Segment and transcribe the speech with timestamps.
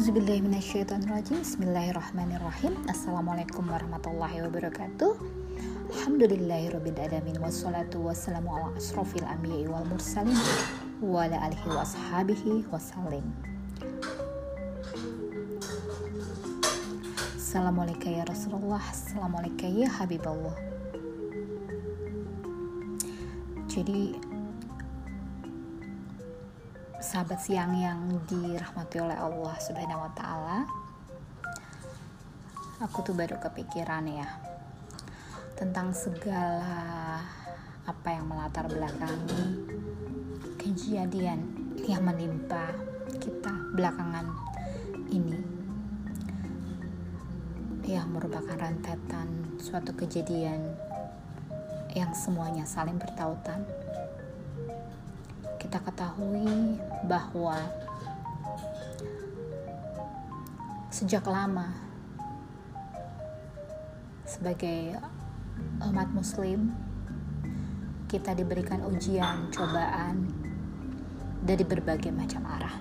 [0.00, 2.72] Bismillahirrahmanirrahim.
[2.88, 5.12] Assalamualaikum warahmatullahi wabarakatuh.
[5.92, 10.32] Alhamdulillahirrabbilalamin Wassalatu wassalamu ala asrafil anbiya'i wal mursalin
[11.04, 13.28] Wa ala alihi wa ashabihi wassalim
[17.36, 18.80] Assalamualaikum ya Rasulullah.
[18.80, 20.56] Assalamualaikum ya Habibullah.
[23.68, 24.16] Jadi
[27.10, 30.62] sahabat siang yang dirahmati oleh Allah Subhanahu wa taala.
[32.86, 34.30] Aku tuh baru kepikiran ya
[35.58, 37.18] tentang segala
[37.82, 39.58] apa yang melatar belakangi
[40.54, 41.50] kejadian
[41.82, 42.78] yang menimpa
[43.18, 44.30] kita belakangan
[45.10, 45.42] ini
[47.90, 50.62] yang merupakan rentetan suatu kejadian
[51.90, 53.66] yang semuanya saling bertautan
[55.60, 57.60] kita ketahui bahwa
[60.88, 61.68] sejak lama
[64.24, 64.96] sebagai
[65.84, 66.72] umat muslim
[68.08, 70.26] kita diberikan ujian, cobaan
[71.44, 72.76] dari berbagai macam arah.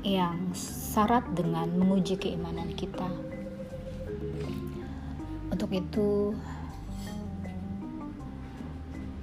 [0.00, 0.56] Yang
[0.96, 3.04] syarat dengan menguji keimanan kita.
[5.52, 6.32] Untuk itu,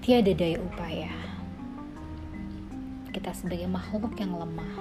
[0.08, 1.12] tiada daya upaya.
[3.12, 4.72] Kita sebagai makhluk yang lemah,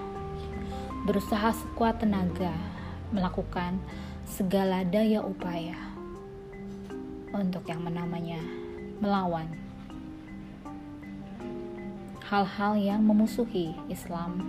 [1.03, 2.55] berusaha sekuat tenaga
[3.11, 3.75] melakukan
[4.23, 5.75] segala daya upaya
[7.35, 8.39] untuk yang menamanya
[9.03, 9.51] melawan
[12.31, 14.47] hal-hal yang memusuhi Islam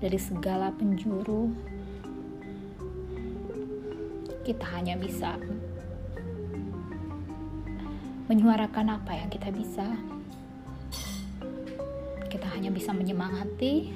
[0.00, 1.52] dari segala penjuru
[4.48, 5.36] kita hanya bisa
[8.30, 9.82] menyuarakan apa yang kita bisa.
[12.30, 13.90] Kita hanya bisa menyemangati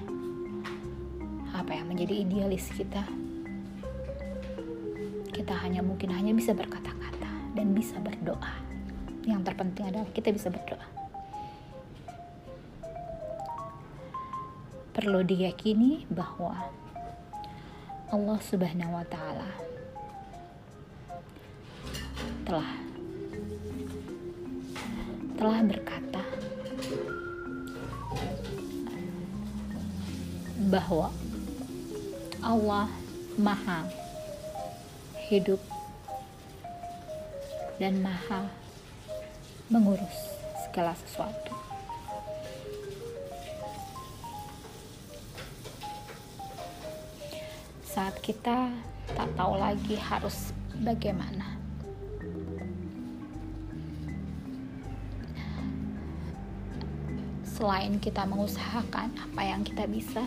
[1.55, 3.07] apa yang menjadi idealis kita.
[5.31, 8.59] Kita hanya mungkin hanya bisa berkata-kata dan bisa berdoa.
[9.23, 10.83] Yang terpenting adalah kita bisa berdoa.
[14.99, 16.59] Perlu diyakini bahwa
[18.11, 19.51] Allah Subhanahu wa taala
[22.43, 22.84] telah
[25.35, 26.23] telah berkata
[30.71, 31.11] bahwa
[32.39, 32.87] Allah
[33.35, 33.87] Maha
[35.27, 35.59] hidup
[37.83, 38.47] dan Maha
[39.67, 41.53] mengurus segala sesuatu.
[47.83, 48.75] Saat kita
[49.15, 50.51] tak tahu lagi harus
[50.83, 51.64] bagaimana
[57.65, 60.21] selain kita mengusahakan apa yang kita bisa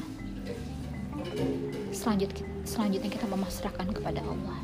[1.94, 4.58] selanjutnya selanjutnya kita memasrahkan kepada Allah.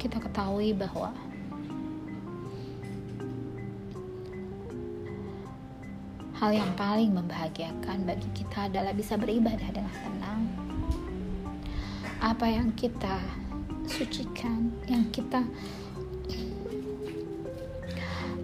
[0.00, 1.12] Kita ketahui bahwa
[6.46, 10.46] Hal yang paling membahagiakan bagi kita adalah bisa beribadah dengan tenang.
[12.22, 13.18] Apa yang kita
[13.82, 15.42] sucikan, yang kita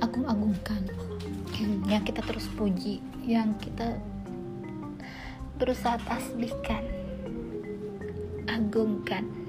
[0.02, 0.82] agung-agungkan,
[1.86, 3.94] yang kita terus puji, yang kita
[5.62, 6.82] berusaha tasbihkan,
[8.50, 9.41] agungkan.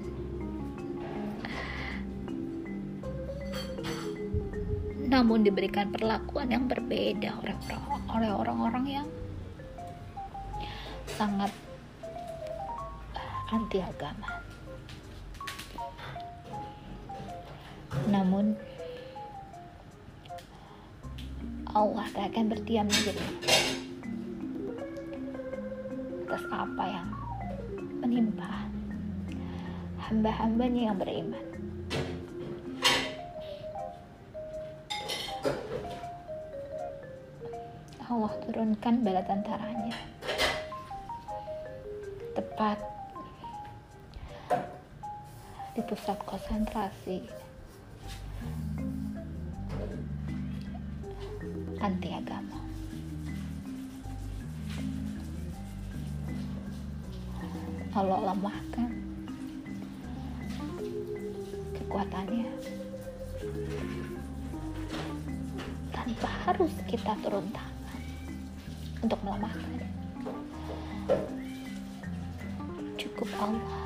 [5.14, 7.38] Namun diberikan perlakuan yang berbeda
[8.10, 9.06] oleh orang-orang yang
[11.14, 11.54] sangat
[13.46, 14.42] anti agama.
[18.10, 18.58] Namun
[21.70, 23.22] Allah tak akan berdiam diri
[26.26, 27.06] atas apa yang
[28.02, 28.66] menimpa
[30.10, 31.53] hamba-hambanya yang beriman.
[38.04, 39.96] Allah turunkan bala tentaranya.
[42.36, 42.76] Tepat
[45.72, 47.24] di pusat konsentrasi.
[51.80, 52.60] Anti agama
[57.96, 58.90] Allah lemahkan
[61.72, 62.52] kekuatannya.
[65.88, 67.73] Tanpa harus kita turun tangan
[69.04, 69.84] untuk melemahkan.
[73.14, 73.84] cukup Allah.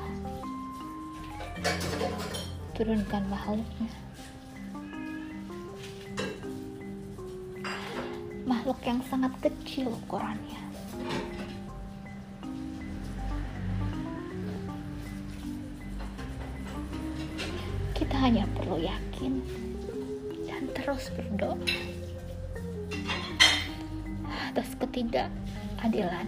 [2.73, 3.91] Turunkan makhluknya
[8.49, 10.63] makhluk yang sangat kecil ukurannya.
[17.93, 19.45] Kita hanya perlu yakin
[20.49, 21.59] dan terus berdoa
[24.59, 26.27] atas ketidakadilan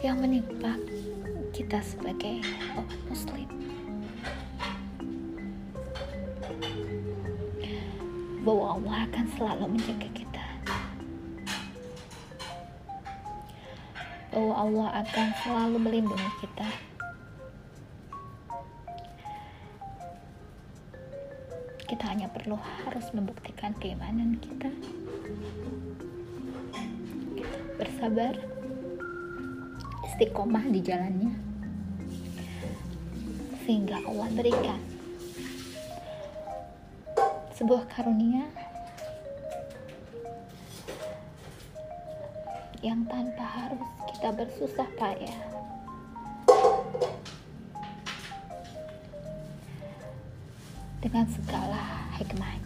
[0.00, 0.72] yang menimpa
[1.52, 2.40] kita sebagai
[2.72, 3.44] umat muslim.
[8.48, 10.46] Bahwa Allah akan selalu menjaga kita.
[14.32, 16.68] Bahwa Allah akan selalu melindungi kita.
[21.84, 24.72] Kita hanya perlu harus membuktikan keimanan kita
[27.76, 28.34] bersabar.
[30.06, 31.32] Istiqomah di jalannya.
[33.66, 34.80] Sehingga Allah berikan
[37.56, 38.44] sebuah karunia
[42.84, 45.40] yang tanpa harus kita bersusah payah.
[51.02, 51.82] Dengan segala
[52.18, 52.65] hikmahnya